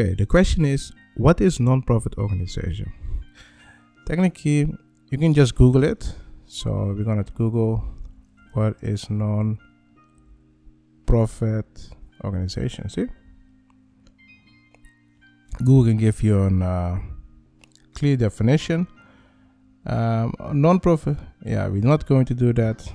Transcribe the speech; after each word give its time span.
Okay, 0.00 0.14
the 0.14 0.24
question 0.24 0.64
is 0.64 0.92
what 1.16 1.42
is 1.42 1.60
non-profit 1.60 2.16
organization? 2.16 2.90
Technically, 4.06 4.72
you 5.10 5.18
can 5.18 5.34
just 5.34 5.54
Google 5.54 5.84
it. 5.84 6.14
So 6.46 6.94
we're 6.96 7.04
gonna 7.04 7.24
Google 7.34 7.84
what 8.54 8.76
is 8.80 9.10
non-profit 9.10 9.60
organization. 12.24 12.88
See, 12.88 13.08
Google 15.58 15.84
can 15.84 15.98
give 15.98 16.22
you 16.22 16.44
a 16.44 16.64
uh, 16.64 16.98
clear 17.94 18.16
definition. 18.16 18.86
Um, 19.84 20.32
non-profit, 20.54 21.18
yeah, 21.44 21.68
we're 21.68 21.84
not 21.84 22.06
going 22.06 22.24
to 22.24 22.34
do 22.34 22.54
that. 22.54 22.90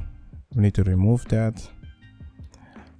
We 0.55 0.63
need 0.63 0.73
to 0.73 0.83
remove 0.83 1.25
that. 1.25 1.69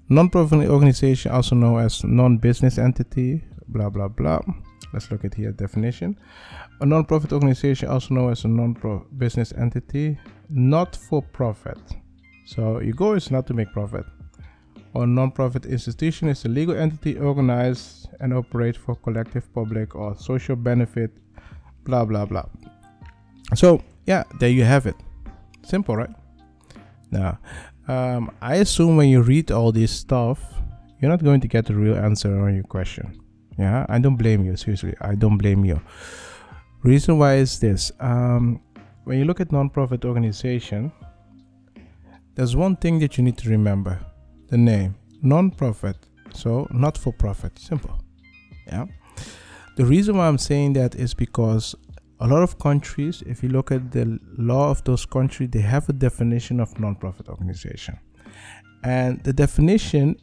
Non-profit 0.09 0.69
organization, 0.69 1.31
also 1.31 1.55
known 1.55 1.79
as 1.79 2.03
non-business 2.03 2.77
entity, 2.77 3.43
blah 3.67 3.89
blah 3.89 4.07
blah. 4.07 4.39
Let's 4.93 5.11
look 5.11 5.25
at 5.25 5.33
here 5.33 5.51
definition. 5.51 6.17
A 6.79 6.85
non-profit 6.85 7.33
organization, 7.33 7.89
also 7.89 8.13
known 8.13 8.31
as 8.31 8.45
a 8.45 8.47
non-profit 8.47 9.17
business 9.17 9.53
entity, 9.57 10.17
not 10.49 10.95
for 10.95 11.21
profit. 11.21 11.79
So 12.45 12.79
your 12.79 12.93
goal 12.93 13.13
is 13.13 13.31
not 13.31 13.47
to 13.47 13.53
make 13.53 13.71
profit. 13.73 14.05
Or 14.93 15.05
non-profit 15.05 15.65
institution 15.65 16.29
is 16.29 16.45
a 16.45 16.47
legal 16.47 16.75
entity 16.75 17.17
organized 17.17 18.07
and 18.21 18.33
operate 18.33 18.77
for 18.77 18.95
collective 18.95 19.53
public 19.53 19.95
or 19.95 20.15
social 20.15 20.55
benefit, 20.55 21.11
blah 21.83 22.05
blah 22.05 22.25
blah. 22.25 22.45
So 23.55 23.81
yeah, 24.05 24.23
there 24.39 24.49
you 24.49 24.63
have 24.63 24.85
it. 24.85 24.95
Simple, 25.63 25.97
right? 25.97 26.15
Now, 27.11 27.39
um, 27.87 28.31
I 28.41 28.55
assume 28.55 28.97
when 28.97 29.09
you 29.09 29.21
read 29.21 29.51
all 29.51 29.71
this 29.71 29.91
stuff, 29.91 30.39
you're 31.01 31.11
not 31.11 31.23
going 31.23 31.41
to 31.41 31.47
get 31.47 31.65
the 31.65 31.75
real 31.75 31.95
answer 31.95 32.39
on 32.39 32.55
your 32.55 32.63
question. 32.63 33.19
Yeah, 33.57 33.85
I 33.87 33.99
don't 33.99 34.17
blame 34.17 34.43
you. 34.45 34.55
Seriously, 34.57 34.93
I 35.01 35.15
don't 35.15 35.37
blame 35.37 35.63
you. 35.65 35.79
Reason 36.83 37.17
why 37.17 37.35
is 37.35 37.59
this: 37.59 37.91
um, 37.99 38.61
when 39.05 39.17
you 39.19 39.25
look 39.25 39.39
at 39.39 39.51
non-profit 39.51 40.05
organization, 40.05 40.91
there's 42.35 42.55
one 42.55 42.75
thing 42.75 42.99
that 42.99 43.17
you 43.17 43.23
need 43.23 43.37
to 43.37 43.49
remember: 43.49 43.99
the 44.49 44.57
name 44.57 44.95
non-profit. 45.21 45.97
So 46.33 46.67
not 46.71 46.97
for 46.97 47.13
profit. 47.13 47.57
Simple. 47.57 47.97
Yeah. 48.67 48.85
The 49.77 49.85
reason 49.85 50.17
why 50.17 50.27
I'm 50.27 50.37
saying 50.37 50.73
that 50.73 50.95
is 50.95 51.13
because 51.13 51.75
a 52.19 52.27
lot 52.27 52.43
of 52.43 52.57
countries, 52.59 53.23
if 53.25 53.43
you 53.43 53.49
look 53.49 53.71
at 53.71 53.91
the 53.91 54.19
law 54.37 54.69
of 54.69 54.83
those 54.85 55.05
countries, 55.05 55.49
they 55.51 55.59
have 55.61 55.89
a 55.89 55.93
definition 55.93 56.59
of 56.59 56.79
non-profit 56.79 57.27
organization, 57.27 57.99
and 58.83 59.23
the 59.23 59.33
definition 59.33 60.15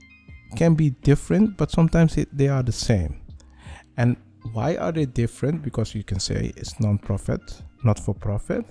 can 0.56 0.75
be 0.75 0.91
different, 0.91 1.56
but 1.56 1.70
sometimes 1.70 2.16
it, 2.16 2.28
they 2.36 2.48
are 2.48 2.62
the 2.62 2.72
same. 2.72 3.22
And 3.97 4.17
why 4.53 4.77
are 4.77 4.93
they 4.93 5.07
different? 5.07 5.62
Because 5.62 5.95
you 5.95 6.03
can 6.05 6.19
say 6.19 6.53
it's 6.57 6.81
non-profit, 6.81 7.62
not 7.85 7.99
for 7.99 8.15
profit. 8.15 8.65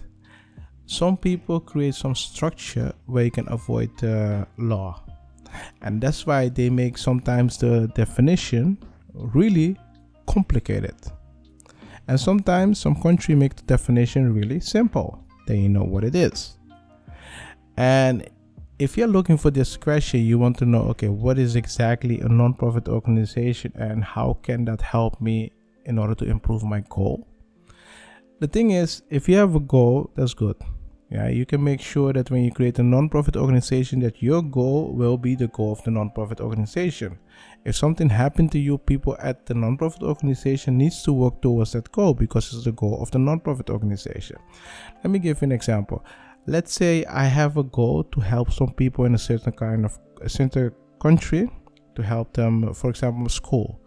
Some 0.86 1.16
people 1.16 1.60
create 1.60 1.96
some 1.96 2.16
structure 2.16 2.92
where 3.06 3.24
you 3.24 3.32
can 3.32 3.48
avoid 3.50 3.98
the 4.00 4.46
law, 4.58 5.04
and 5.82 6.02
that's 6.02 6.26
why 6.26 6.50
they 6.50 6.70
make 6.70 6.98
sometimes 6.98 7.58
the 7.58 7.88
definition 7.96 8.78
really 9.14 9.78
complicated 10.26 10.96
and 12.08 12.20
sometimes 12.20 12.80
some 12.80 12.96
country 13.02 13.36
make 13.36 13.56
the 13.56 13.64
definition 13.64 14.34
really 14.34 14.60
simple. 14.60 15.24
Then 15.48 15.62
you 15.62 15.70
know 15.70 15.84
what 15.84 16.04
it 16.04 16.16
is. 16.16 16.58
And 17.78 18.30
if 18.82 18.98
you're 18.98 19.08
looking 19.08 19.38
for 19.38 19.52
this 19.52 19.78
question, 19.78 20.22
you 20.22 20.40
want 20.40 20.58
to 20.58 20.66
know, 20.66 20.82
okay, 20.90 21.08
what 21.08 21.38
is 21.38 21.56
exactly 21.56 22.20
a 22.20 22.28
non-profit 22.28 22.88
organization 22.88 23.72
and 23.76 24.04
how 24.04 24.40
can 24.42 24.66
that 24.66 24.82
help 24.82 25.22
me 25.22 25.52
in 25.86 26.00
order 26.00 26.16
to 26.16 26.26
improve 26.26 26.64
my 26.64 26.84
goal? 26.90 27.28
The 28.40 28.48
thing 28.48 28.72
is, 28.72 29.04
if 29.12 29.30
you 29.30 29.36
have 29.38 29.54
a 29.54 29.60
goal, 29.60 30.10
that's 30.16 30.34
good. 30.34 30.56
Yeah 31.12 31.28
you 31.28 31.46
can 31.46 31.62
make 31.64 31.82
sure 31.82 32.14
that 32.14 32.32
when 32.32 32.44
you 32.44 32.52
create 32.52 32.80
a 32.80 32.84
non-profit 32.84 33.36
organization 33.36 34.00
that 34.00 34.24
your 34.24 34.42
goal 34.42 34.94
will 34.94 35.18
be 35.18 35.36
the 35.36 35.50
goal 35.50 35.74
of 35.74 35.84
the 35.84 35.92
non-profit 35.92 36.40
organization. 36.40 37.20
If 37.66 37.76
something 37.76 38.10
happened 38.10 38.52
to 38.54 38.60
you 38.60 38.78
people 38.78 39.18
at 39.20 39.46
the 39.46 39.54
non-profit 39.54 40.04
organization 40.04 40.78
needs 40.78 41.04
to 41.04 41.14
work 41.14 41.42
towards 41.42 41.74
that 41.74 41.92
goal 41.92 42.14
because 42.14 42.54
it's 42.54 42.64
the 42.64 42.72
goal 42.72 43.00
of 43.02 43.12
the 43.12 43.20
non-profit 43.20 43.70
organization. 43.70 44.38
Let 45.04 45.12
me 45.12 45.20
give 45.20 45.42
you 45.42 45.46
an 45.48 45.52
example 45.52 46.04
let's 46.48 46.74
say 46.74 47.06
i 47.06 47.26
have 47.26 47.58
a 47.58 47.64
goal 47.64 48.04
to 48.04 48.20
help 48.20 48.52
some 48.52 48.72
people 48.74 49.06
in 49.06 49.16
a 49.16 49.18
certain 49.18 49.52
kind 49.52 49.86
of 49.86 49.98
a 50.22 50.30
certain 50.30 50.72
country 51.00 51.50
to 51.96 52.04
help 52.04 52.34
them 52.34 52.74
for 52.74 52.90
example 52.90 53.28
school. 53.30 53.80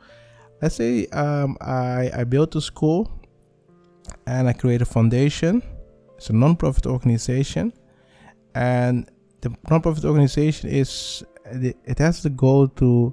Let's 0.61 0.77
say 0.77 1.07
um, 1.09 1.57
I, 1.61 2.11
I 2.15 2.25
built 2.25 2.55
a 2.57 2.61
school 2.61 3.11
and 4.27 4.49
i 4.49 4.53
create 4.53 4.83
a 4.83 4.87
foundation. 4.87 5.63
It's 6.17 6.31
a 6.31 6.33
non-profit 6.33 6.87
organization, 6.87 7.73
and 8.55 9.11
the 9.41 9.55
non-profit 9.69 10.05
organization 10.05 10.71
is 10.71 11.25
it 11.45 11.99
has 11.99 12.23
the 12.23 12.31
goal 12.31 12.69
to 12.69 13.13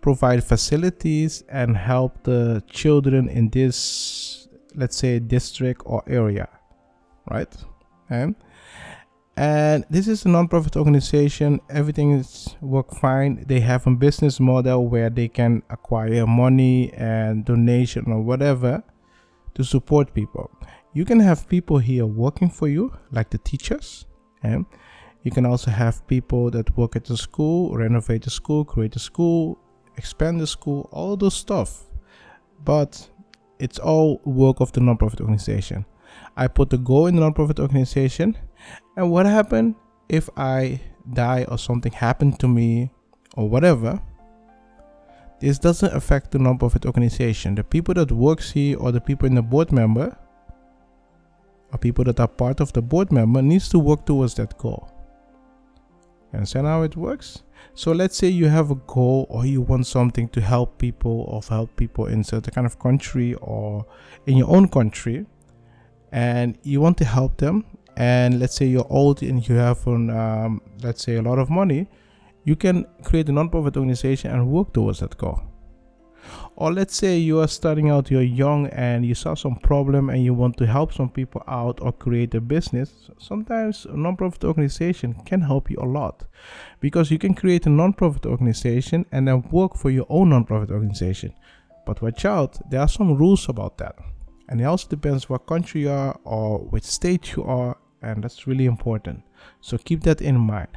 provide 0.00 0.44
facilities 0.44 1.44
and 1.48 1.76
help 1.76 2.24
the 2.24 2.62
children 2.68 3.28
in 3.28 3.48
this 3.48 4.48
let's 4.74 4.96
say 4.96 5.18
district 5.18 5.80
or 5.86 6.02
area 6.06 6.48
right? 7.30 7.54
And 8.10 8.34
and 9.36 9.84
this 9.90 10.06
is 10.06 10.24
a 10.24 10.28
non-profit 10.28 10.76
organization. 10.76 11.60
Everything 11.68 12.12
is 12.12 12.54
work 12.60 12.94
fine. 12.94 13.44
They 13.46 13.60
have 13.60 13.86
a 13.86 13.90
business 13.90 14.38
model 14.38 14.86
where 14.86 15.10
they 15.10 15.26
can 15.26 15.62
acquire 15.70 16.26
money 16.26 16.92
and 16.92 17.44
donation 17.44 18.12
or 18.12 18.22
whatever 18.22 18.82
to 19.54 19.64
support 19.64 20.14
people. 20.14 20.50
You 20.92 21.04
can 21.04 21.18
have 21.18 21.48
people 21.48 21.78
here 21.78 22.06
working 22.06 22.48
for 22.48 22.68
you 22.68 22.92
like 23.10 23.30
the 23.30 23.38
teachers 23.38 24.06
and 24.44 24.66
you 25.22 25.32
can 25.32 25.46
also 25.46 25.70
have 25.70 26.06
people 26.06 26.50
that 26.52 26.76
work 26.76 26.94
at 26.94 27.04
the 27.04 27.16
school 27.16 27.76
renovate 27.76 28.22
the 28.22 28.30
school 28.30 28.64
create 28.64 28.92
the 28.92 29.00
school 29.00 29.58
expand 29.96 30.38
the 30.40 30.46
school 30.46 30.88
all 30.92 31.16
those 31.16 31.34
stuff. 31.34 31.82
But 32.64 33.10
it's 33.58 33.80
all 33.80 34.20
work 34.24 34.60
of 34.60 34.70
the 34.72 34.80
nonprofit 34.80 35.20
organization. 35.20 35.86
I 36.36 36.46
put 36.46 36.70
the 36.70 36.78
goal 36.78 37.08
in 37.08 37.16
the 37.16 37.22
nonprofit 37.22 37.58
organization 37.58 38.36
and 38.96 39.10
what 39.10 39.26
happened 39.26 39.74
if 40.08 40.28
i 40.36 40.80
die 41.12 41.44
or 41.48 41.58
something 41.58 41.92
happened 41.92 42.38
to 42.38 42.48
me 42.48 42.90
or 43.36 43.48
whatever 43.48 44.00
this 45.40 45.58
doesn't 45.58 45.92
affect 45.92 46.30
the 46.30 46.38
nonprofit 46.38 46.86
organization 46.86 47.54
the 47.54 47.64
people 47.64 47.92
that 47.94 48.10
works 48.10 48.52
here 48.52 48.78
or 48.78 48.92
the 48.92 49.00
people 49.00 49.26
in 49.26 49.34
the 49.34 49.42
board 49.42 49.72
member 49.72 50.16
or 51.74 51.78
people 51.78 52.04
that 52.04 52.20
are 52.20 52.28
part 52.28 52.60
of 52.60 52.72
the 52.72 52.80
board 52.80 53.10
member 53.10 53.42
needs 53.42 53.68
to 53.68 53.78
work 53.80 54.06
towards 54.06 54.34
that 54.34 54.56
goal. 54.56 54.88
Understand 56.32 56.66
how 56.66 56.82
it 56.82 56.96
works? 56.96 57.42
So 57.74 57.92
let's 57.92 58.16
say 58.16 58.28
you 58.28 58.46
have 58.46 58.70
a 58.70 58.76
goal 58.76 59.26
or 59.28 59.44
you 59.44 59.60
want 59.60 59.86
something 59.86 60.28
to 60.30 60.40
help 60.40 60.78
people 60.78 61.24
or 61.28 61.42
help 61.48 61.74
people 61.76 62.06
in 62.06 62.22
certain 62.22 62.54
kind 62.54 62.66
of 62.66 62.78
country 62.78 63.34
or 63.34 63.84
in 64.26 64.36
your 64.36 64.48
own 64.48 64.68
country 64.68 65.26
and 66.12 66.56
you 66.62 66.80
want 66.80 66.96
to 66.98 67.04
help 67.04 67.36
them 67.38 67.64
and 67.96 68.40
let's 68.40 68.54
say 68.54 68.66
you're 68.66 68.86
old 68.90 69.22
and 69.22 69.48
you 69.48 69.54
have 69.54 69.86
um, 69.86 70.60
let's 70.82 71.02
say 71.04 71.16
a 71.16 71.22
lot 71.22 71.38
of 71.38 71.48
money 71.50 71.88
you 72.44 72.54
can 72.54 72.86
create 73.02 73.28
a 73.28 73.32
non-profit 73.32 73.76
organization 73.76 74.30
and 74.30 74.46
work 74.46 74.72
towards 74.72 75.00
that 75.00 75.16
goal. 75.16 75.42
Or 76.56 76.72
let's 76.72 76.96
say 76.96 77.18
you 77.18 77.40
are 77.40 77.48
starting 77.48 77.90
out 77.90 78.10
you're 78.10 78.22
young 78.22 78.68
and 78.68 79.04
you 79.04 79.14
saw 79.14 79.34
some 79.34 79.56
problem 79.56 80.08
and 80.08 80.24
you 80.24 80.32
want 80.32 80.56
to 80.58 80.66
help 80.66 80.92
some 80.92 81.10
people 81.10 81.42
out 81.46 81.80
or 81.82 81.92
create 81.92 82.34
a 82.34 82.40
business 82.40 83.10
sometimes 83.18 83.84
a 83.84 83.96
non-profit 83.96 84.44
organization 84.44 85.14
can 85.26 85.42
help 85.42 85.70
you 85.70 85.76
a 85.80 85.84
lot. 85.84 86.24
Because 86.80 87.10
you 87.10 87.18
can 87.18 87.34
create 87.34 87.66
a 87.66 87.70
non-profit 87.70 88.24
organization 88.24 89.04
and 89.12 89.28
then 89.28 89.42
work 89.50 89.76
for 89.76 89.90
your 89.90 90.06
own 90.08 90.30
non-profit 90.30 90.70
organization. 90.70 91.34
But 91.86 92.00
watch 92.00 92.24
out 92.24 92.58
there 92.70 92.80
are 92.80 92.88
some 92.88 93.16
rules 93.16 93.48
about 93.48 93.76
that. 93.78 93.96
And 94.48 94.60
it 94.60 94.64
also 94.64 94.88
depends 94.88 95.28
what 95.28 95.46
country 95.46 95.82
you 95.82 95.90
are 95.90 96.18
or 96.24 96.58
which 96.58 96.84
state 96.84 97.34
you 97.36 97.44
are 97.44 97.76
and 98.04 98.22
that's 98.22 98.46
really 98.46 98.66
important 98.66 99.22
so 99.60 99.78
keep 99.78 100.02
that 100.02 100.20
in 100.20 100.38
mind 100.38 100.68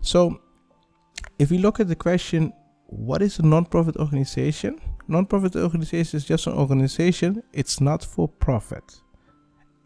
so 0.00 0.40
if 1.38 1.50
we 1.50 1.58
look 1.58 1.80
at 1.80 1.88
the 1.88 1.96
question 1.96 2.52
what 2.88 3.22
is 3.22 3.38
a 3.38 3.42
non-profit 3.42 3.96
organization? 3.96 4.80
Non-profit 5.08 5.56
organization 5.56 6.16
is 6.16 6.24
just 6.24 6.46
an 6.46 6.54
organization. 6.54 7.42
It's 7.52 7.80
not 7.80 8.04
for 8.04 8.28
profit. 8.28 9.00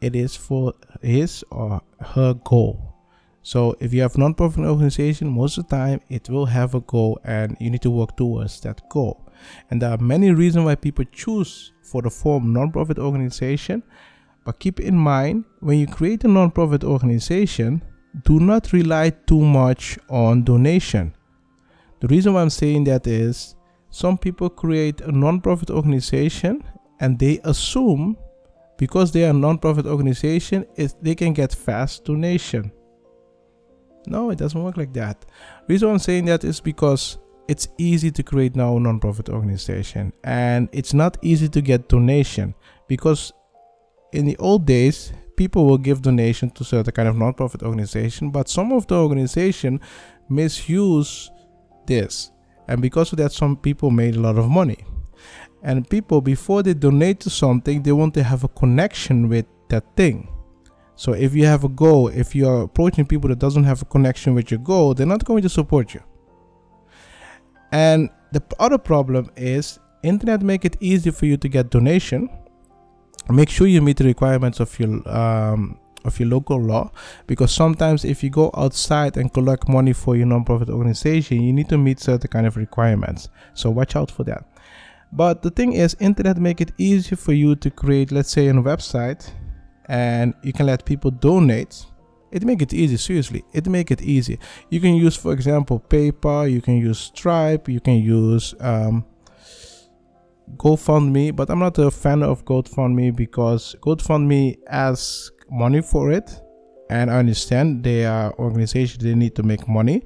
It 0.00 0.16
is 0.16 0.36
for 0.36 0.74
his 1.02 1.44
or 1.50 1.80
her 2.00 2.34
goal. 2.34 2.94
So 3.42 3.74
if 3.80 3.94
you 3.94 4.02
have 4.02 4.18
non-profit 4.18 4.64
organization, 4.64 5.28
most 5.28 5.56
of 5.56 5.68
the 5.68 5.76
time 5.76 6.00
it 6.10 6.28
will 6.28 6.46
have 6.46 6.74
a 6.74 6.80
goal 6.80 7.18
and 7.24 7.56
you 7.58 7.70
need 7.70 7.82
to 7.82 7.90
work 7.90 8.16
towards 8.16 8.60
that 8.60 8.88
goal. 8.90 9.26
And 9.70 9.80
there 9.80 9.90
are 9.90 9.98
many 9.98 10.30
reasons 10.30 10.66
why 10.66 10.74
people 10.74 11.06
choose 11.10 11.72
for 11.82 12.02
the 12.02 12.10
form 12.10 12.52
non-profit 12.52 12.98
organization. 12.98 13.82
But 14.44 14.58
keep 14.58 14.80
in 14.80 14.96
mind, 14.96 15.44
when 15.60 15.78
you 15.78 15.86
create 15.86 16.24
a 16.24 16.28
non-profit 16.28 16.84
organization, 16.84 17.82
do 18.24 18.40
not 18.40 18.72
rely 18.72 19.10
too 19.10 19.40
much 19.40 19.98
on 20.08 20.44
donation. 20.44 21.14
The 22.00 22.08
reason 22.08 22.34
why 22.34 22.42
I'm 22.42 22.50
saying 22.50 22.84
that 22.84 23.06
is 23.06 23.54
some 23.90 24.16
people 24.16 24.48
create 24.48 25.00
a 25.02 25.12
non-profit 25.12 25.70
organization 25.70 26.64
and 27.00 27.18
they 27.18 27.40
assume 27.44 28.16
because 28.78 29.12
they 29.12 29.24
are 29.24 29.30
a 29.30 29.34
non-profit 29.34 29.86
organization 29.86 30.64
they 31.02 31.14
can 31.14 31.32
get 31.32 31.54
fast 31.54 32.04
donation. 32.04 32.72
No 34.06 34.30
it 34.30 34.38
doesn't 34.38 34.62
work 34.62 34.76
like 34.76 34.94
that. 34.94 35.26
Reason 35.68 35.90
i'm 35.90 35.98
saying 35.98 36.24
that 36.26 36.44
is 36.44 36.60
because 36.60 37.18
it's 37.48 37.68
easy 37.78 38.10
to 38.12 38.22
create 38.22 38.54
now 38.56 38.76
a 38.76 38.80
non-profit 38.80 39.28
organization 39.28 40.12
and 40.24 40.68
it's 40.72 40.94
not 40.94 41.18
easy 41.20 41.48
to 41.48 41.60
get 41.60 41.88
donation 41.88 42.54
because 42.86 43.32
in 44.12 44.26
the 44.26 44.36
old 44.38 44.66
days 44.66 45.12
people 45.36 45.66
will 45.66 45.78
give 45.78 46.02
donation 46.02 46.50
to 46.50 46.64
certain 46.64 46.92
kind 46.92 47.08
of 47.08 47.16
non-profit 47.16 47.62
organization 47.62 48.30
but 48.30 48.48
some 48.48 48.72
of 48.72 48.86
the 48.86 48.94
organization 48.94 49.80
misuse 50.28 51.30
this. 51.86 52.30
And 52.68 52.80
because 52.80 53.12
of 53.12 53.18
that 53.18 53.32
some 53.32 53.56
people 53.56 53.90
made 53.90 54.16
a 54.16 54.20
lot 54.20 54.38
of 54.38 54.48
money. 54.48 54.78
And 55.62 55.88
people 55.88 56.20
before 56.20 56.62
they 56.62 56.74
donate 56.74 57.20
to 57.20 57.30
something 57.30 57.82
they 57.82 57.92
want 57.92 58.14
to 58.14 58.22
have 58.22 58.44
a 58.44 58.48
connection 58.48 59.28
with 59.28 59.46
that 59.68 59.84
thing. 59.96 60.28
So 60.94 61.12
if 61.12 61.34
you 61.34 61.46
have 61.46 61.64
a 61.64 61.68
goal 61.68 62.08
if 62.08 62.34
you 62.34 62.48
are 62.48 62.62
approaching 62.62 63.06
people 63.06 63.28
that 63.28 63.38
doesn't 63.38 63.64
have 63.64 63.82
a 63.82 63.86
connection 63.86 64.34
with 64.34 64.50
your 64.50 64.60
goal 64.60 64.94
they're 64.94 65.06
not 65.06 65.24
going 65.24 65.42
to 65.42 65.48
support 65.48 65.94
you. 65.94 66.02
And 67.72 68.10
the 68.32 68.42
other 68.58 68.78
problem 68.78 69.30
is 69.36 69.78
internet 70.02 70.42
make 70.42 70.64
it 70.64 70.76
easy 70.80 71.10
for 71.10 71.26
you 71.26 71.36
to 71.36 71.48
get 71.48 71.70
donation 71.70 72.28
make 73.32 73.48
sure 73.48 73.66
you 73.66 73.82
meet 73.82 73.96
the 73.96 74.04
requirements 74.04 74.60
of 74.60 74.78
your 74.78 75.08
um, 75.08 75.78
of 76.04 76.18
your 76.18 76.28
local 76.28 76.60
law 76.60 76.90
because 77.26 77.52
sometimes 77.52 78.04
if 78.04 78.22
you 78.22 78.30
go 78.30 78.50
outside 78.56 79.16
and 79.16 79.32
collect 79.32 79.68
money 79.68 79.92
for 79.92 80.16
your 80.16 80.26
nonprofit 80.26 80.70
organization 80.70 81.42
you 81.42 81.52
need 81.52 81.68
to 81.68 81.78
meet 81.78 82.00
certain 82.00 82.28
kind 82.28 82.46
of 82.46 82.56
requirements. 82.56 83.28
So 83.54 83.70
watch 83.70 83.96
out 83.96 84.10
for 84.10 84.24
that. 84.24 84.44
But 85.12 85.42
the 85.42 85.50
thing 85.50 85.72
is 85.72 85.96
internet 86.00 86.38
make 86.38 86.60
it 86.60 86.72
easy 86.78 87.16
for 87.16 87.32
you 87.32 87.56
to 87.56 87.70
create 87.70 88.12
let's 88.12 88.30
say 88.30 88.48
a 88.48 88.52
website 88.54 89.30
and 89.86 90.34
you 90.42 90.52
can 90.52 90.66
let 90.66 90.84
people 90.84 91.10
donate. 91.10 91.84
It 92.30 92.44
make 92.44 92.62
it 92.62 92.72
easy 92.72 92.96
seriously. 92.96 93.44
It 93.52 93.66
make 93.66 93.90
it 93.90 94.00
easy. 94.00 94.38
You 94.68 94.80
can 94.80 94.94
use 94.94 95.16
for 95.16 95.32
example 95.32 95.82
paypal 95.88 96.50
you 96.50 96.62
can 96.62 96.76
use 96.76 96.98
stripe 96.98 97.68
you 97.68 97.80
can 97.80 97.96
use 97.96 98.54
um, 98.60 99.04
gofundme 100.56 101.34
but 101.34 101.50
i'm 101.50 101.58
not 101.58 101.78
a 101.78 101.90
fan 101.90 102.22
of 102.22 102.44
gofundme 102.44 103.14
because 103.14 103.76
gofundme 103.80 104.56
asks 104.68 105.30
money 105.50 105.80
for 105.80 106.12
it 106.12 106.40
and 106.90 107.10
i 107.10 107.18
understand 107.18 107.82
they 107.82 108.04
are 108.04 108.32
organizations 108.38 109.02
they 109.02 109.14
need 109.14 109.34
to 109.34 109.42
make 109.42 109.66
money 109.68 110.02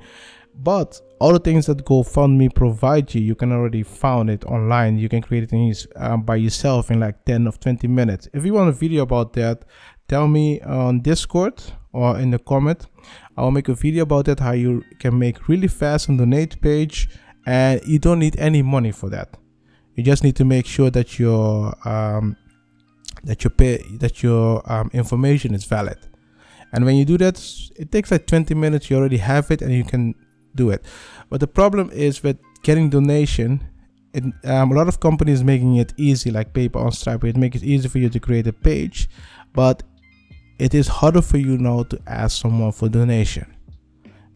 but 0.56 1.00
all 1.20 1.32
the 1.32 1.38
things 1.38 1.66
that 1.66 1.84
GoFundMe 1.84 2.54
provide 2.54 3.14
you, 3.14 3.20
you 3.20 3.34
can 3.34 3.52
already 3.52 3.82
found 3.82 4.30
it 4.30 4.44
online. 4.44 4.98
You 4.98 5.08
can 5.08 5.22
create 5.22 5.48
things 5.48 5.86
um, 5.96 6.22
by 6.22 6.36
yourself 6.36 6.90
in 6.90 7.00
like 7.00 7.24
10 7.24 7.46
of 7.46 7.58
20 7.60 7.88
minutes. 7.88 8.28
If 8.32 8.44
you 8.44 8.54
want 8.54 8.68
a 8.68 8.72
video 8.72 9.02
about 9.02 9.32
that, 9.34 9.64
tell 10.08 10.28
me 10.28 10.60
on 10.60 11.00
Discord 11.00 11.62
or 11.92 12.18
in 12.18 12.30
the 12.30 12.38
comment. 12.38 12.86
I'll 13.36 13.50
make 13.50 13.68
a 13.68 13.74
video 13.74 14.04
about 14.04 14.26
that, 14.26 14.40
how 14.40 14.52
you 14.52 14.84
can 15.00 15.18
make 15.18 15.48
really 15.48 15.68
fast 15.68 16.08
and 16.08 16.18
donate 16.18 16.60
page 16.60 17.08
and 17.46 17.80
you 17.86 17.98
don't 17.98 18.18
need 18.18 18.38
any 18.38 18.62
money 18.62 18.92
for 18.92 19.10
that. 19.10 19.36
You 19.94 20.02
just 20.02 20.24
need 20.24 20.36
to 20.36 20.44
make 20.44 20.66
sure 20.66 20.90
that 20.90 21.18
your 21.18 21.74
um, 21.88 22.36
that 23.22 23.44
your 23.44 23.50
pay 23.50 23.82
that 23.98 24.22
your 24.22 24.62
um, 24.70 24.90
information 24.92 25.54
is 25.54 25.64
valid. 25.64 25.98
And 26.72 26.84
when 26.84 26.96
you 26.96 27.04
do 27.04 27.16
that, 27.18 27.36
it 27.76 27.92
takes 27.92 28.10
like 28.10 28.26
20 28.26 28.52
minutes. 28.54 28.90
You 28.90 28.96
already 28.96 29.18
have 29.18 29.50
it 29.52 29.62
and 29.62 29.72
you 29.72 29.84
can 29.84 30.14
do 30.56 30.70
it. 30.70 30.84
But 31.30 31.38
the 31.38 31.46
problem 31.46 31.90
is 31.92 32.22
with 32.22 32.38
getting 32.64 32.90
donation, 32.90 33.60
it, 34.12 34.24
um, 34.44 34.72
a 34.72 34.74
lot 34.74 34.88
of 34.88 34.98
companies 34.98 35.44
making 35.44 35.76
it 35.76 35.94
easy, 35.96 36.32
like 36.32 36.52
PayPal 36.52 36.82
and 36.82 36.94
Stripe, 36.94 37.22
it 37.24 37.36
makes 37.36 37.58
it 37.58 37.62
easy 37.62 37.88
for 37.88 37.98
you 37.98 38.08
to 38.08 38.18
create 38.18 38.48
a 38.48 38.52
page, 38.52 39.08
but 39.52 39.84
it 40.58 40.74
is 40.74 40.88
harder 40.88 41.22
for 41.22 41.38
you 41.38 41.58
now 41.58 41.84
to 41.84 42.00
ask 42.08 42.40
someone 42.40 42.72
for 42.72 42.88
donation 42.88 43.53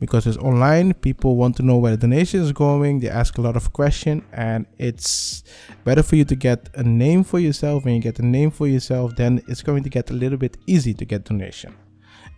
because 0.00 0.26
it's 0.26 0.36
online 0.38 0.94
people 0.94 1.36
want 1.36 1.56
to 1.56 1.62
know 1.62 1.76
where 1.76 1.92
the 1.92 1.96
donation 1.96 2.40
is 2.40 2.52
going 2.52 3.00
they 3.00 3.08
ask 3.08 3.38
a 3.38 3.40
lot 3.40 3.56
of 3.56 3.72
questions 3.72 4.22
and 4.32 4.66
it's 4.78 5.42
better 5.84 6.02
for 6.02 6.16
you 6.16 6.24
to 6.24 6.36
get 6.36 6.68
a 6.74 6.82
name 6.82 7.24
for 7.24 7.38
yourself. 7.38 7.84
When 7.84 7.94
you 7.94 8.00
get 8.00 8.18
a 8.18 8.24
name 8.24 8.50
for 8.50 8.66
yourself 8.66 9.16
then 9.16 9.42
it's 9.48 9.62
going 9.62 9.82
to 9.82 9.90
get 9.90 10.10
a 10.10 10.14
little 10.14 10.38
bit 10.38 10.56
easy 10.66 10.94
to 10.94 11.04
get 11.04 11.24
donation. 11.24 11.74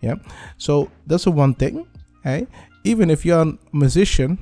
Yeah? 0.01 0.15
So 0.57 0.91
that's 1.05 1.25
the 1.25 1.31
one 1.31 1.53
thing 1.53 1.87
okay 2.19 2.47
even 2.83 3.09
if 3.09 3.25
you're 3.25 3.41
a 3.41 3.57
musician 3.73 4.37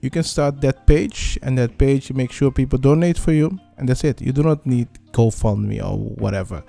you 0.00 0.10
can 0.10 0.22
start 0.22 0.60
that 0.60 0.86
page 0.86 1.38
and 1.42 1.58
that 1.58 1.76
page 1.76 2.12
make 2.12 2.30
sure 2.30 2.50
people 2.50 2.78
donate 2.78 3.18
for 3.18 3.32
you 3.32 3.58
and 3.76 3.88
that's 3.88 4.04
it. 4.04 4.20
You 4.20 4.32
do 4.32 4.42
not 4.42 4.66
need 4.66 4.88
gofundme 5.12 5.82
or 5.82 5.96
whatever. 5.96 6.64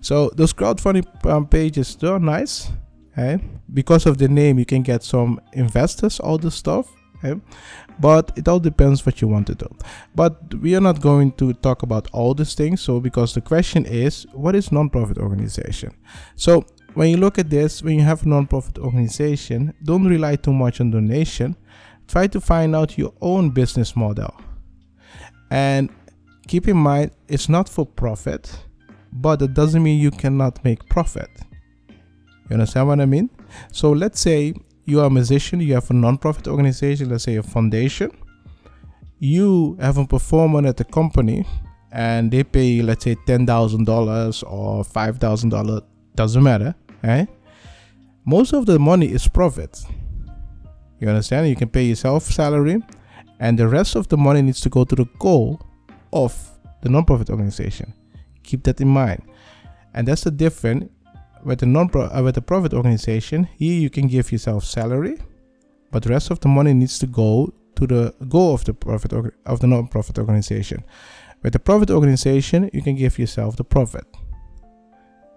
So 0.00 0.30
those 0.34 0.52
crowdfunding 0.52 1.26
um, 1.26 1.46
pages 1.46 1.96
they're 1.96 2.18
nice 2.18 2.70
okay? 3.12 3.42
because 3.72 4.06
of 4.06 4.18
the 4.18 4.28
name 4.28 4.58
you 4.58 4.66
can 4.66 4.82
get 4.82 5.02
some 5.02 5.40
investors 5.52 6.20
all 6.20 6.38
this 6.38 6.54
stuff 6.54 6.92
okay? 7.16 7.40
but 8.00 8.32
it 8.36 8.48
all 8.48 8.60
depends 8.60 9.04
what 9.04 9.20
you 9.20 9.28
want 9.28 9.46
to 9.46 9.54
do 9.54 9.68
but 10.14 10.54
we 10.54 10.74
are 10.74 10.80
not 10.80 11.00
going 11.00 11.32
to 11.32 11.52
talk 11.54 11.82
about 11.82 12.08
all 12.12 12.34
these 12.34 12.54
things 12.54 12.80
so 12.80 13.00
because 13.00 13.34
the 13.34 13.40
question 13.40 13.84
is 13.86 14.26
what 14.32 14.54
is 14.54 14.70
non-profit 14.72 15.18
organization 15.18 15.90
so 16.36 16.64
when 16.98 17.10
you 17.10 17.16
look 17.16 17.38
at 17.38 17.48
this, 17.48 17.80
when 17.80 17.94
you 17.94 18.02
have 18.02 18.24
a 18.24 18.28
non-profit 18.28 18.76
organization, 18.78 19.72
don't 19.84 20.04
rely 20.04 20.34
too 20.34 20.52
much 20.52 20.80
on 20.80 20.90
donation. 20.90 21.54
Try 22.08 22.26
to 22.26 22.40
find 22.40 22.74
out 22.74 22.98
your 22.98 23.12
own 23.20 23.50
business 23.50 23.94
model. 23.94 24.34
And 25.50 25.90
keep 26.48 26.66
in 26.66 26.76
mind, 26.76 27.12
it's 27.28 27.48
not 27.48 27.68
for 27.68 27.86
profit, 27.86 28.64
but 29.12 29.42
it 29.42 29.54
doesn't 29.54 29.80
mean 29.80 30.00
you 30.00 30.10
cannot 30.10 30.64
make 30.64 30.88
profit. 30.88 31.30
You 32.48 32.54
understand 32.54 32.88
what 32.88 33.00
I 33.00 33.06
mean? 33.06 33.30
So 33.72 33.92
let's 33.92 34.20
say 34.20 34.54
you 34.84 35.00
are 35.00 35.06
a 35.06 35.10
musician, 35.10 35.60
you 35.60 35.74
have 35.74 35.90
a 35.90 35.94
non-profit 35.94 36.48
organization, 36.48 37.10
let's 37.10 37.24
say 37.24 37.36
a 37.36 37.42
foundation. 37.42 38.10
You 39.18 39.76
have 39.80 39.98
a 39.98 40.06
performer 40.06 40.66
at 40.66 40.76
the 40.76 40.84
company 40.84 41.46
and 41.92 42.30
they 42.30 42.44
pay, 42.44 42.66
you, 42.66 42.82
let's 42.82 43.04
say, 43.04 43.14
$10,000 43.14 44.44
or 44.50 44.84
$5,000, 44.84 45.82
doesn't 46.14 46.42
matter 46.42 46.74
eh? 47.02 47.26
Most 48.24 48.52
of 48.52 48.66
the 48.66 48.78
money 48.78 49.06
is 49.06 49.26
profit. 49.28 49.82
You 51.00 51.08
understand? 51.08 51.48
You 51.48 51.56
can 51.56 51.68
pay 51.68 51.84
yourself 51.84 52.24
salary, 52.24 52.82
and 53.40 53.58
the 53.58 53.68
rest 53.68 53.94
of 53.94 54.08
the 54.08 54.16
money 54.16 54.42
needs 54.42 54.60
to 54.62 54.68
go 54.68 54.84
to 54.84 54.94
the 54.94 55.06
goal 55.18 55.60
of 56.12 56.34
the 56.82 56.88
non-profit 56.88 57.30
organization. 57.30 57.94
Keep 58.42 58.64
that 58.64 58.80
in 58.80 58.88
mind. 58.88 59.22
And 59.94 60.06
that's 60.06 60.24
the 60.24 60.30
difference 60.30 60.90
with 61.48 61.62
a 61.62 61.66
non 61.66 61.90
uh, 61.94 62.22
with 62.22 62.34
the 62.34 62.42
profit 62.42 62.74
organization. 62.74 63.48
Here 63.56 63.80
you 63.80 63.90
can 63.90 64.06
give 64.06 64.30
yourself 64.30 64.64
salary, 64.64 65.16
but 65.90 66.02
the 66.02 66.10
rest 66.10 66.30
of 66.30 66.40
the 66.40 66.48
money 66.48 66.74
needs 66.74 66.98
to 66.98 67.06
go 67.06 67.52
to 67.76 67.86
the 67.86 68.14
goal 68.28 68.54
of 68.54 68.64
the 68.64 68.74
profit 68.74 69.12
of 69.46 69.60
the 69.60 69.66
non-profit 69.66 70.18
organization. 70.18 70.84
With 71.42 71.54
the 71.54 71.58
profit 71.58 71.90
organization, 71.90 72.68
you 72.72 72.82
can 72.82 72.96
give 72.96 73.18
yourself 73.18 73.56
the 73.56 73.64
profit 73.64 74.06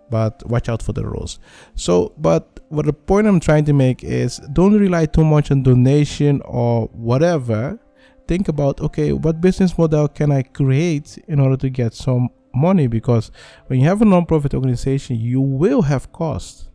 but 0.09 0.45
watch 0.45 0.67
out 0.67 0.83
for 0.83 0.91
the 0.91 1.05
rules 1.07 1.39
so 1.73 2.11
but 2.17 2.59
what 2.67 2.85
the 2.85 2.91
point 2.91 3.25
i'm 3.25 3.39
trying 3.39 3.63
to 3.63 3.71
make 3.71 4.03
is 4.03 4.39
don't 4.51 4.77
rely 4.77 5.05
too 5.05 5.23
much 5.23 5.51
on 5.51 5.63
donation 5.63 6.41
or 6.43 6.87
whatever 6.87 7.79
think 8.27 8.49
about 8.49 8.81
okay 8.81 9.13
what 9.13 9.39
business 9.39 9.77
model 9.77 10.09
can 10.09 10.29
i 10.29 10.41
create 10.41 11.17
in 11.29 11.39
order 11.39 11.55
to 11.55 11.69
get 11.69 11.93
some 11.93 12.27
money 12.53 12.87
because 12.87 13.31
when 13.67 13.79
you 13.79 13.87
have 13.87 14.01
a 14.01 14.05
non-profit 14.05 14.53
organization 14.53 15.15
you 15.15 15.41
will 15.41 15.81
have 15.81 16.11
costs. 16.11 16.69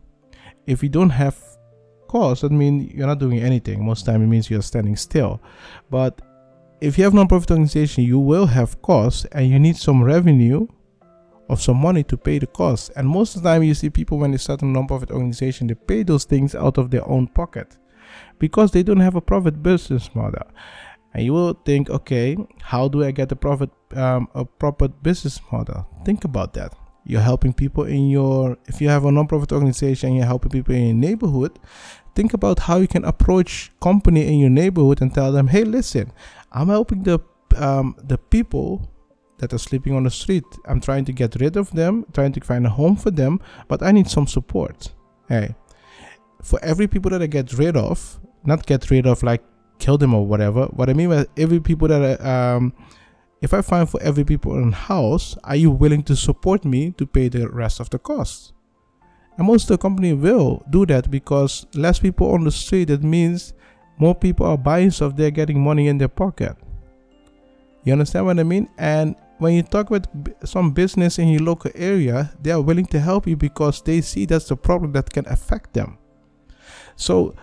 If 0.65 0.83
you 0.83 0.89
don't 0.89 1.11
have 1.11 1.37
costs 2.07 2.41
that 2.41 2.51
means 2.51 2.93
you're 2.93 3.07
not 3.07 3.19
doing 3.19 3.39
anything. 3.39 3.85
Most 3.85 4.05
time 4.05 4.21
it 4.21 4.27
means 4.27 4.49
you're 4.49 4.61
standing 4.61 4.95
still. 4.95 5.41
But 5.89 6.21
if 6.81 6.97
you 6.97 7.03
have 7.03 7.13
non-profit 7.13 7.51
organization 7.51 8.03
you 8.03 8.19
will 8.19 8.45
have 8.45 8.81
costs 8.81 9.25
and 9.31 9.49
you 9.49 9.59
need 9.59 9.77
some 9.77 10.03
revenue 10.03 10.67
of 11.49 11.61
some 11.61 11.77
money 11.77 12.03
to 12.03 12.17
pay 12.17 12.39
the 12.39 12.47
costs. 12.47 12.89
And 12.95 13.07
most 13.07 13.35
of 13.35 13.43
the 13.43 13.49
time, 13.49 13.63
you 13.63 13.73
see 13.73 13.89
people 13.89 14.17
when 14.17 14.31
they 14.31 14.37
start 14.37 14.61
a 14.61 14.65
non-profit 14.65 15.11
organization, 15.11 15.67
they 15.67 15.75
pay 15.75 16.03
those 16.03 16.25
things 16.25 16.55
out 16.55 16.77
of 16.77 16.91
their 16.91 17.07
own 17.07 17.27
pocket 17.27 17.77
because 18.39 18.71
they 18.71 18.83
don't 18.83 18.99
have 18.99 19.15
a 19.15 19.21
profit 19.21 19.61
business 19.63 20.13
model. 20.13 20.43
And 21.17 21.25
you 21.25 21.33
will 21.33 21.55
think, 21.65 21.89
okay, 21.89 22.37
how 22.61 22.87
do 22.87 23.03
I 23.03 23.09
get 23.09 23.31
a 23.31 23.35
profit, 23.35 23.71
um, 23.95 24.27
a 24.35 24.45
proper 24.45 24.87
business 24.87 25.41
model? 25.51 25.87
Think 26.05 26.25
about 26.25 26.53
that. 26.53 26.75
You're 27.05 27.21
helping 27.21 27.53
people 27.53 27.85
in 27.85 28.07
your, 28.07 28.55
if 28.67 28.79
you 28.79 28.89
have 28.89 29.03
a 29.03 29.11
non-profit 29.11 29.51
organization, 29.51 30.13
you're 30.13 30.27
helping 30.27 30.51
people 30.51 30.75
in 30.75 30.85
your 30.85 30.93
neighborhood. 30.93 31.57
Think 32.13 32.35
about 32.35 32.59
how 32.59 32.77
you 32.77 32.87
can 32.87 33.03
approach 33.03 33.71
company 33.81 34.27
in 34.27 34.37
your 34.37 34.51
neighborhood 34.51 35.01
and 35.01 35.11
tell 35.11 35.31
them, 35.31 35.47
hey, 35.47 35.63
listen, 35.63 36.13
I'm 36.51 36.67
helping 36.67 37.01
the 37.01 37.19
um, 37.55 37.95
the 38.03 38.19
people 38.19 38.87
that 39.39 39.53
are 39.53 39.57
sleeping 39.57 39.95
on 39.95 40.03
the 40.03 40.11
street. 40.11 40.45
I'm 40.65 40.81
trying 40.81 41.05
to 41.05 41.13
get 41.13 41.35
rid 41.41 41.57
of 41.57 41.71
them, 41.71 42.05
trying 42.13 42.33
to 42.33 42.41
find 42.41 42.67
a 42.67 42.69
home 42.69 42.95
for 42.95 43.09
them, 43.09 43.39
but 43.67 43.81
I 43.81 43.91
need 43.91 44.07
some 44.07 44.27
support. 44.27 44.93
Hey, 45.27 45.55
for 46.43 46.59
every 46.63 46.87
people 46.87 47.09
that 47.09 47.23
I 47.23 47.27
get 47.27 47.53
rid 47.53 47.75
of, 47.75 48.19
not 48.45 48.67
get 48.67 48.91
rid 48.91 49.07
of 49.07 49.23
like 49.23 49.43
kill 49.79 49.97
them 49.97 50.13
or 50.13 50.25
whatever. 50.25 50.65
What 50.65 50.89
I 50.89 50.93
mean 50.93 51.09
by 51.09 51.25
every 51.37 51.59
people 51.59 51.87
that 51.87 52.21
um, 52.25 52.73
if 53.41 53.53
I 53.53 53.61
find 53.61 53.89
for 53.89 54.01
every 54.01 54.23
people 54.23 54.57
in 54.57 54.71
house, 54.71 55.37
are 55.43 55.55
you 55.55 55.71
willing 55.71 56.03
to 56.03 56.15
support 56.15 56.65
me 56.65 56.91
to 56.91 57.05
pay 57.05 57.29
the 57.29 57.49
rest 57.49 57.79
of 57.79 57.89
the 57.89 57.99
costs? 57.99 58.53
And 59.37 59.45
most 59.45 59.63
of 59.63 59.69
the 59.69 59.77
company 59.77 60.13
will 60.13 60.63
do 60.69 60.85
that 60.87 61.11
because 61.11 61.67
less 61.75 61.99
people 61.99 62.31
on 62.31 62.43
the 62.43 62.51
street, 62.51 62.89
it 62.89 63.03
means 63.03 63.53
more 63.99 64.15
people 64.15 64.45
are 64.47 64.57
buying 64.57 64.91
stuff, 64.91 65.15
they're 65.15 65.31
getting 65.31 65.61
money 65.61 65.87
in 65.87 65.97
their 65.97 66.07
pocket. 66.07 66.55
You 67.83 67.93
understand 67.93 68.25
what 68.25 68.39
I 68.39 68.43
mean? 68.43 68.67
And 68.77 69.15
when 69.37 69.53
you 69.53 69.61
talk 69.61 69.91
with 69.91 70.07
some 70.43 70.71
business 70.71 71.19
in 71.19 71.27
your 71.27 71.43
local 71.43 71.71
area, 71.75 72.31
they 72.41 72.51
are 72.51 72.61
willing 72.61 72.87
to 72.87 72.99
help 72.99 73.27
you 73.27 73.35
because 73.35 73.81
they 73.81 74.01
see 74.01 74.25
that's 74.25 74.47
the 74.47 74.57
problem 74.57 74.91
that 74.93 75.11
can 75.11 75.27
affect 75.27 75.73
them. 75.73 75.97
So 76.95 77.35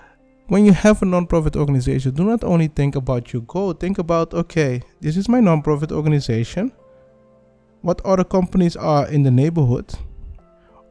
when 0.48 0.64
you 0.64 0.72
have 0.72 1.02
a 1.02 1.04
non-profit 1.04 1.56
organization, 1.56 2.14
do 2.14 2.24
not 2.24 2.44
only 2.44 2.68
think 2.68 2.96
about 2.96 3.32
your 3.32 3.42
goal, 3.42 3.72
think 3.72 3.98
about 3.98 4.34
okay, 4.34 4.82
this 5.00 5.16
is 5.16 5.28
my 5.28 5.40
non-profit 5.40 5.92
organization. 5.92 6.72
What 7.82 8.00
other 8.04 8.24
companies 8.24 8.76
are 8.76 9.06
in 9.08 9.22
the 9.22 9.30
neighborhood? 9.30 9.92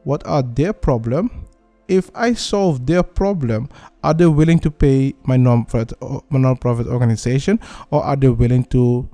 What 0.04 0.26
are 0.26 0.42
their 0.42 0.72
problem? 0.72 1.46
If 1.86 2.10
I 2.14 2.34
solve 2.34 2.86
their 2.86 3.02
problem, 3.02 3.68
are 4.02 4.14
they 4.14 4.26
willing 4.26 4.58
to 4.60 4.70
pay 4.70 5.14
my 5.24 5.36
non-profit 5.36 5.92
my 6.30 6.38
non-profit 6.38 6.86
organization 6.86 7.60
or 7.90 8.02
are 8.02 8.16
they 8.16 8.28
willing 8.28 8.64
to 8.66 9.08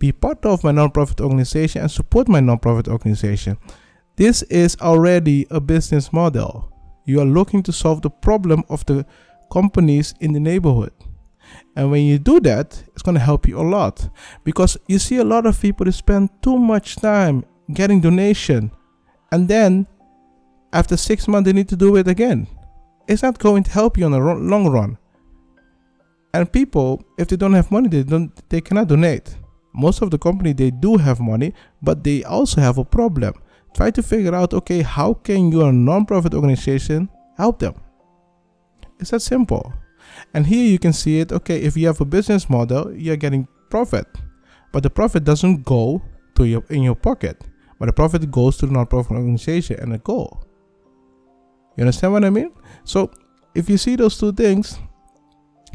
be 0.00 0.10
part 0.10 0.44
of 0.44 0.64
my 0.64 0.72
nonprofit 0.72 1.20
organization 1.20 1.82
and 1.82 1.90
support 1.90 2.26
my 2.26 2.40
nonprofit 2.40 2.88
organization. 2.88 3.56
This 4.16 4.42
is 4.44 4.76
already 4.80 5.46
a 5.50 5.60
business 5.60 6.12
model. 6.12 6.72
You 7.04 7.20
are 7.20 7.26
looking 7.26 7.62
to 7.64 7.72
solve 7.72 8.02
the 8.02 8.10
problem 8.10 8.64
of 8.68 8.84
the 8.86 9.06
companies 9.50 10.14
in 10.20 10.32
the 10.32 10.40
neighborhood. 10.40 10.92
And 11.76 11.90
when 11.90 12.04
you 12.04 12.18
do 12.18 12.40
that, 12.40 12.82
it's 12.92 13.02
going 13.02 13.16
to 13.16 13.20
help 13.20 13.48
you 13.48 13.58
a 13.58 13.62
lot 13.62 14.08
because 14.44 14.76
you 14.86 14.98
see 14.98 15.16
a 15.16 15.24
lot 15.24 15.46
of 15.46 15.60
people 15.60 15.90
spend 15.92 16.30
too 16.42 16.58
much 16.58 16.96
time 16.96 17.44
getting 17.72 18.00
donation 18.00 18.70
and 19.32 19.48
then 19.48 19.86
after 20.72 20.96
six 20.96 21.26
months 21.28 21.46
they 21.46 21.52
need 21.52 21.68
to 21.68 21.76
do 21.76 21.96
it 21.96 22.08
again. 22.08 22.46
It's 23.08 23.22
not 23.22 23.38
going 23.38 23.64
to 23.64 23.70
help 23.70 23.98
you 23.98 24.06
in 24.06 24.12
the 24.12 24.18
long 24.18 24.68
run. 24.68 24.98
And 26.32 26.52
people, 26.52 27.02
if 27.18 27.26
they 27.28 27.36
don't 27.36 27.54
have 27.54 27.72
money, 27.72 27.88
they 27.88 28.04
don't 28.04 28.30
they 28.48 28.60
cannot 28.60 28.86
donate 28.88 29.36
most 29.72 30.02
of 30.02 30.10
the 30.10 30.18
company 30.18 30.52
they 30.52 30.70
do 30.70 30.96
have 30.96 31.20
money 31.20 31.54
but 31.82 32.02
they 32.02 32.24
also 32.24 32.60
have 32.60 32.78
a 32.78 32.84
problem 32.84 33.34
try 33.74 33.90
to 33.90 34.02
figure 34.02 34.34
out 34.34 34.52
okay 34.52 34.82
how 34.82 35.14
can 35.14 35.50
your 35.52 35.72
non-profit 35.72 36.34
organization 36.34 37.08
help 37.36 37.58
them 37.58 37.74
it's 39.00 39.10
that 39.10 39.20
simple. 39.20 39.72
And 40.34 40.46
here 40.46 40.66
you 40.66 40.78
can 40.78 40.92
see 40.92 41.20
it 41.20 41.32
okay 41.32 41.60
if 41.60 41.76
you 41.76 41.86
have 41.86 42.00
a 42.00 42.04
business 42.04 42.48
model 42.50 42.92
you're 42.92 43.16
getting 43.16 43.48
profit. 43.70 44.06
But 44.72 44.82
the 44.82 44.90
profit 44.90 45.24
doesn't 45.24 45.64
go 45.64 46.02
to 46.36 46.46
your 46.46 46.64
in 46.70 46.82
your 46.82 46.94
pocket. 46.94 47.42
But 47.78 47.86
the 47.86 47.92
profit 47.92 48.30
goes 48.30 48.56
to 48.58 48.66
the 48.66 48.72
non-profit 48.72 49.12
organization 49.12 49.80
and 49.80 49.94
a 49.94 49.98
goal. 49.98 50.44
You 51.76 51.82
understand 51.82 52.12
what 52.12 52.24
i 52.24 52.30
mean? 52.30 52.52
So 52.84 53.10
if 53.54 53.70
you 53.70 53.78
see 53.78 53.96
those 53.96 54.18
two 54.18 54.32
things 54.32 54.78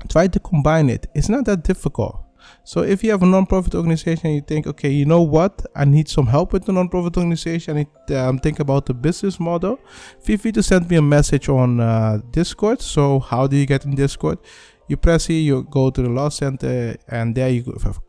try 0.10 0.28
to 0.28 0.40
combine 0.40 0.90
it. 0.90 1.08
It's 1.16 1.30
not 1.30 1.46
that 1.46 1.64
difficult 1.64 2.25
so 2.64 2.82
if 2.82 3.04
you 3.04 3.12
have 3.12 3.24
a 3.24 3.26
non-profit 3.26 3.76
organization 3.76 4.32
you 4.32 4.42
think, 4.42 4.68
okay, 4.68 4.90
you 4.90 5.06
know 5.06 5.22
what, 5.22 5.66
I 5.76 5.86
need 5.86 6.08
some 6.10 6.28
help 6.28 6.54
with 6.54 6.66
the 6.66 6.74
non-profit 6.74 7.18
organization, 7.18 7.78
I 7.78 7.80
need, 7.80 8.18
um, 8.18 8.40
think 8.40 8.60
about 8.60 8.86
the 8.86 8.94
business 8.94 9.40
model, 9.40 9.80
feel 10.22 10.38
free 10.38 10.52
to 10.54 10.64
send 10.64 10.90
me 10.90 10.98
a 10.98 11.02
message 11.02 11.50
on 11.50 11.80
uh, 11.80 12.20
Discord. 12.32 12.82
So 12.82 13.20
how 13.20 13.48
do 13.48 13.56
you 13.56 13.66
get 13.66 13.86
in 13.86 13.96
Discord? 13.96 14.40
You 14.88 14.98
press 14.98 15.26
here, 15.26 15.40
you 15.40 15.64
go 15.64 15.90
to 15.90 16.02
the 16.02 16.10
Law 16.10 16.30
Center, 16.30 16.96
and 17.08 17.34
there 17.34 17.50
you 17.50 17.64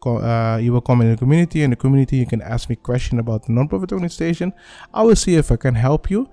uh, 0.05 0.59
you 0.61 0.75
will 0.75 0.83
come 0.83 1.01
in 1.01 1.11
the 1.11 1.17
community. 1.17 1.63
In 1.63 1.71
the 1.71 1.77
community, 1.77 2.19
you 2.19 2.27
can 2.27 2.43
ask 2.43 2.69
me 2.69 2.77
question 2.77 3.19
about 3.19 3.47
the 3.47 3.53
non-profit 3.53 3.93
organization. 3.93 4.53
I 4.93 5.03
will 5.03 5.17
see 5.17 5.37
if 5.37 5.51
I 5.51 5.57
can 5.57 5.75
help 5.75 6.11
you. 6.11 6.29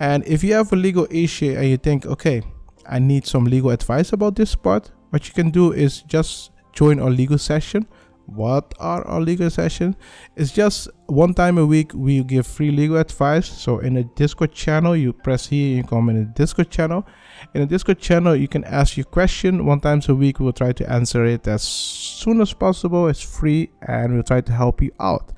And 0.00 0.26
if 0.26 0.42
you 0.42 0.54
have 0.54 0.72
a 0.72 0.76
legal 0.76 1.06
issue 1.10 1.54
and 1.56 1.68
you 1.68 1.76
think, 1.76 2.06
okay, 2.06 2.42
I 2.86 2.98
need 2.98 3.24
some 3.24 3.44
legal 3.44 3.70
advice 3.70 4.12
about 4.12 4.34
this 4.34 4.56
part, 4.56 4.90
what 5.10 5.28
you 5.28 5.32
can 5.32 5.50
do 5.50 5.72
is 5.72 6.02
just 6.02 6.50
join 6.74 7.00
our 7.00 7.10
legal 7.10 7.38
session. 7.38 7.86
What 8.26 8.72
are 8.80 9.06
our 9.06 9.20
legal 9.20 9.50
session? 9.50 9.96
it's 10.34 10.50
just 10.50 10.88
one 11.06 11.34
time 11.34 11.58
a 11.58 11.66
week 11.66 11.92
we 11.94 12.24
give 12.24 12.46
free 12.46 12.70
legal 12.70 12.96
advice. 12.96 13.46
So 13.46 13.80
in 13.80 13.98
a 13.98 14.04
discord 14.04 14.52
channel 14.52 14.96
you 14.96 15.12
press 15.12 15.46
here 15.46 15.76
you 15.76 15.84
come 15.84 16.08
in 16.08 16.16
the 16.16 16.24
discord 16.24 16.70
channel. 16.70 17.06
In 17.52 17.62
a 17.62 17.66
discord 17.66 17.98
channel 17.98 18.34
you 18.34 18.48
can 18.48 18.64
ask 18.64 18.96
your 18.96 19.04
question. 19.04 19.66
One 19.66 19.80
times 19.80 20.08
a 20.08 20.14
week 20.14 20.40
we'll 20.40 20.54
try 20.54 20.72
to 20.72 20.90
answer 20.90 21.24
it 21.26 21.46
as 21.46 21.62
soon 21.62 22.40
as 22.40 22.54
possible. 22.54 23.08
It's 23.08 23.20
free 23.20 23.70
and 23.82 24.14
we'll 24.14 24.22
try 24.22 24.40
to 24.40 24.52
help 24.52 24.80
you 24.80 24.92
out. 25.00 25.32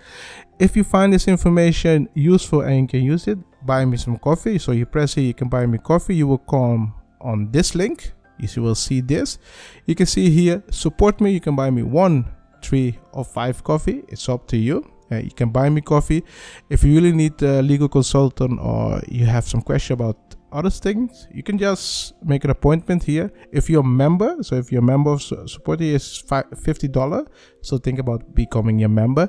If 0.61 0.77
you 0.77 0.85
find 0.85 1.13
this 1.13 1.27
information 1.27 2.09
useful 2.15 2.61
and 2.63 2.83
you 2.83 2.87
can 2.87 3.03
use 3.03 3.27
it 3.27 3.39
buy 3.67 3.85
me 3.85 3.97
some 3.97 4.17
coffee. 4.19 4.59
So 4.59 4.73
you 4.73 4.87
press 4.87 5.15
here 5.15 5.25
you 5.25 5.35
can 5.35 5.49
buy 5.49 5.67
me 5.67 5.79
coffee. 5.79 6.15
You 6.15 6.29
will 6.29 6.39
come 6.39 6.95
on 7.21 7.51
this 7.51 7.75
link 7.75 8.13
you 8.39 8.63
will 8.63 8.75
see 8.75 9.01
this 9.01 9.39
you 9.87 9.95
can 9.95 10.07
see 10.07 10.31
here 10.31 10.63
support 10.71 11.21
me. 11.21 11.31
You 11.31 11.41
can 11.41 11.57
buy 11.57 11.71
me 11.71 11.83
one 11.83 12.27
three 12.63 12.99
or 13.13 13.25
five 13.25 13.63
coffee. 13.63 14.03
It's 14.09 14.29
up 14.29 14.47
to 14.49 14.57
you. 14.57 14.85
Uh, 15.11 15.17
you 15.17 15.31
can 15.31 15.51
buy 15.51 15.69
me 15.71 15.81
coffee. 15.81 16.25
If 16.69 16.83
you 16.83 16.95
really 16.95 17.13
need 17.13 17.41
a 17.43 17.63
legal 17.63 17.89
consultant 17.89 18.59
or 18.61 19.01
you 19.07 19.25
have 19.27 19.47
some 19.47 19.63
question 19.63 19.95
about 19.95 20.19
other 20.53 20.71
things 20.71 21.27
you 21.35 21.43
can 21.43 21.59
just 21.59 22.15
make 22.25 22.43
an 22.45 22.51
appointment 22.51 23.03
here. 23.03 23.31
If 23.53 23.69
you're 23.69 23.83
a 23.83 23.85
member 23.85 24.43
so 24.43 24.57
if 24.57 24.73
you're 24.73 24.83
a 24.83 24.85
member 24.85 25.11
of 25.11 25.23
support 25.23 25.81
here 25.81 25.97
is 25.97 26.25
50 26.29 26.89
dollar. 26.89 27.27
So 27.63 27.79
think 27.79 27.99
about 27.99 28.35
becoming 28.35 28.83
a 28.85 28.89
member. 28.89 29.29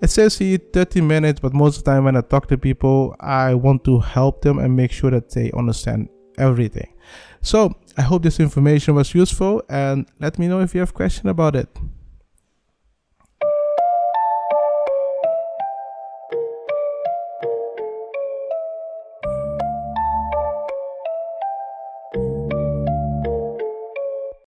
It 0.00 0.08
says 0.08 0.38
here 0.38 0.58
30 0.72 1.02
minutes 1.02 1.40
but 1.40 1.52
most 1.52 1.78
of 1.78 1.84
the 1.84 1.90
time 1.90 2.04
when 2.04 2.16
i 2.16 2.20
talk 2.20 2.48
to 2.48 2.56
people 2.56 3.14
i 3.20 3.54
want 3.54 3.84
to 3.84 4.00
help 4.00 4.40
them 4.42 4.58
and 4.58 4.74
make 4.74 4.92
sure 4.92 5.10
that 5.10 5.30
they 5.30 5.50
understand 5.52 6.08
everything. 6.38 6.94
So 7.42 7.74
I 7.96 8.02
hope 8.02 8.22
this 8.22 8.40
information 8.40 8.94
was 8.94 9.14
useful 9.14 9.62
and 9.68 10.06
let 10.18 10.38
me 10.38 10.48
know 10.48 10.60
if 10.60 10.74
you 10.74 10.80
have 10.80 10.94
questions 10.94 11.28
about 11.30 11.56
it. 11.56 11.68